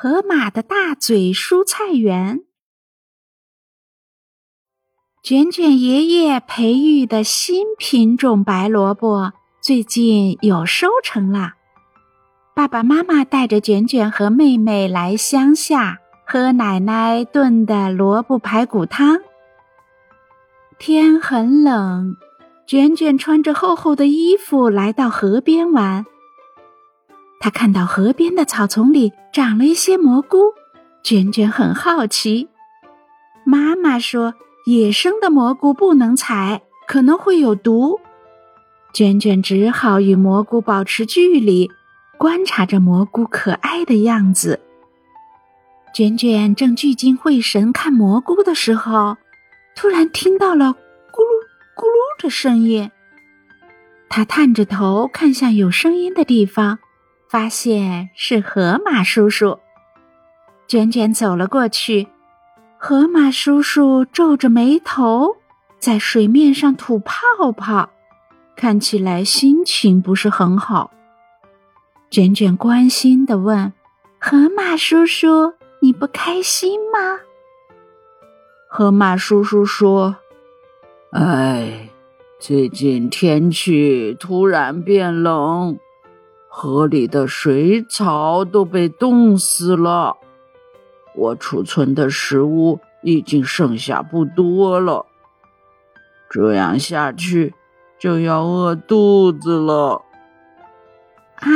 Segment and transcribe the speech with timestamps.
[0.00, 2.44] 河马的大嘴蔬菜园。
[5.24, 11.54] 卷卷爷爷培育的新品种白萝卜最近有收成了。
[12.54, 19.18] 爸爸妈妈带着卷卷和妹妹来乡下喝奶奶炖的萝卜排骨汤。
[20.78, 22.14] 天很冷，
[22.68, 26.06] 卷卷穿着厚厚的衣服来到河边玩。
[27.40, 30.38] 他看到河边的草丛里长了一些蘑菇，
[31.02, 32.48] 卷卷很好奇。
[33.44, 34.34] 妈妈说
[34.66, 38.00] ：“野生的蘑菇不能采，可能会有毒。”
[38.92, 41.70] 卷卷只好与蘑菇保持距离，
[42.18, 44.60] 观察着蘑菇可爱的样子。
[45.94, 49.16] 卷卷正聚精会神看蘑菇的时候，
[49.76, 50.74] 突然听到了
[51.12, 51.30] “咕噜
[51.76, 52.90] 咕噜”的声音。
[54.08, 56.80] 他探着头看向有声音的地方。
[57.28, 59.58] 发现是河马叔叔，
[60.66, 62.08] 卷卷走了过去。
[62.78, 65.36] 河马叔叔皱着眉头，
[65.78, 67.12] 在水面上吐泡
[67.54, 67.90] 泡，
[68.56, 70.90] 看起来心情不是很好。
[72.10, 73.74] 卷卷关心的问
[74.18, 75.52] ：“河马叔叔，
[75.82, 77.20] 你不开心吗？”
[78.70, 80.16] 河马叔叔说
[81.12, 81.90] ：“哎，
[82.40, 85.78] 最近天气突然变冷。”
[86.48, 90.16] 河里的水草都被冻死了，
[91.14, 95.06] 我储存的食物已经剩下不多了。
[96.30, 97.54] 这样下去
[97.98, 100.02] 就要饿肚子了。
[101.36, 101.46] 啊，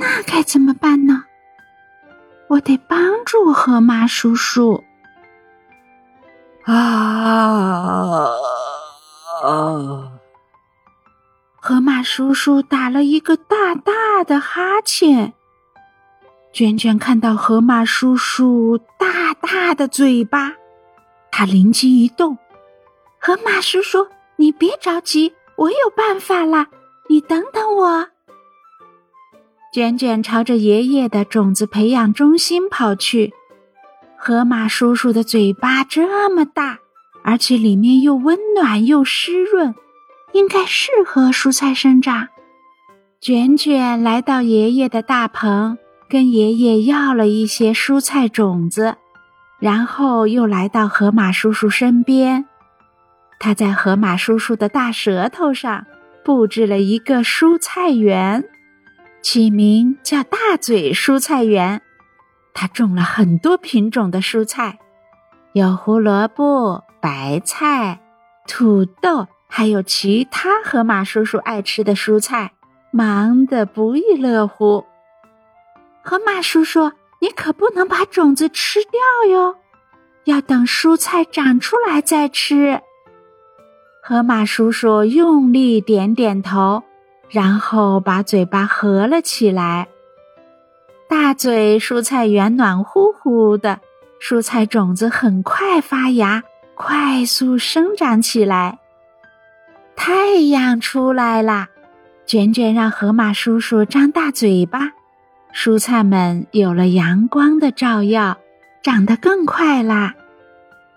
[0.00, 1.24] 那该怎么办呢？
[2.48, 4.82] 我得帮助河马叔叔。
[6.64, 8.26] 啊啊！
[12.06, 15.34] 叔叔打了一个大大的哈欠。
[16.52, 20.54] 卷卷看到河马叔叔大大的嘴巴，
[21.32, 22.38] 他灵机一动
[23.18, 24.06] ：“河马叔叔，
[24.36, 26.68] 你别着急，我有办法啦！
[27.08, 28.08] 你等等我。”
[29.74, 33.34] 卷卷朝着爷爷的种子培养中心跑去。
[34.16, 36.78] 河马叔叔的嘴巴这么大，
[37.24, 39.74] 而且里面又温暖又湿润。
[40.36, 42.28] 应该适合蔬菜生长。
[43.22, 45.78] 卷卷来到爷爷的大棚，
[46.10, 48.96] 跟爷爷要了一些蔬菜种子，
[49.58, 52.44] 然后又来到河马叔叔身边。
[53.38, 55.86] 他在河马叔叔的大舌头上
[56.22, 58.44] 布置了一个蔬菜园，
[59.22, 61.80] 起名叫“大嘴蔬菜园”。
[62.52, 64.78] 他种了很多品种的蔬菜，
[65.54, 68.00] 有胡萝卜、白菜、
[68.46, 69.26] 土豆。
[69.48, 72.52] 还有其他河马叔叔爱吃的蔬菜，
[72.90, 74.84] 忙得不亦乐乎。
[76.02, 79.56] 河马叔叔，你可不能把种子吃掉哟，
[80.24, 82.80] 要等蔬菜长出来再吃。
[84.02, 86.82] 河马叔叔用力点点头，
[87.28, 89.88] 然后把嘴巴合了起来。
[91.08, 93.80] 大嘴蔬菜园暖乎乎的，
[94.20, 96.42] 蔬菜种子很快发芽，
[96.74, 98.78] 快速生长起来。
[99.96, 101.68] 太阳出来啦！
[102.26, 104.92] 卷卷让河马叔叔张大嘴巴，
[105.54, 108.38] 蔬菜们有了阳光的照耀，
[108.82, 110.14] 长得更快啦。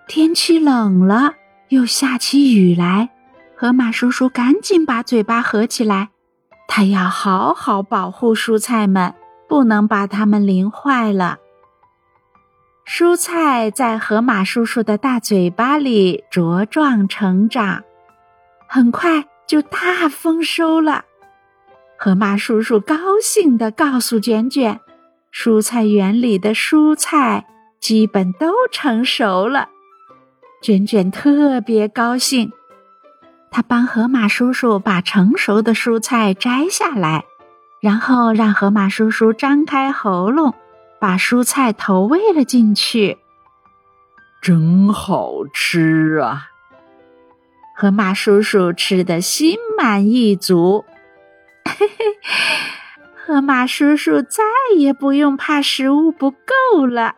[0.07, 1.35] 天气冷了，
[1.69, 3.09] 又下起雨来，
[3.55, 6.09] 河马叔叔赶紧把嘴巴合起来，
[6.67, 9.13] 他要好好保护蔬菜们，
[9.47, 11.37] 不能把它们淋坏了。
[12.87, 17.83] 蔬菜在河马叔叔的大嘴巴里茁壮成长。
[18.71, 21.03] 很快就大丰收了，
[21.97, 24.79] 河马叔叔高兴地告诉卷卷
[25.33, 27.47] ：“蔬菜园里的蔬菜
[27.79, 29.69] 基本都成熟了。”
[30.61, 32.51] 卷卷特别高兴，
[33.49, 37.25] 他帮河马叔叔把成熟的蔬菜摘下来，
[37.81, 40.53] 然后让河马叔叔张开喉咙，
[40.99, 43.17] 把蔬菜投喂了进去。
[44.43, 46.48] 真好吃啊！
[47.81, 50.83] 河马叔叔吃得心满意足，
[51.63, 52.05] 嘿嘿，
[53.15, 54.43] 河马叔叔再
[54.75, 57.15] 也不用怕食物不够了。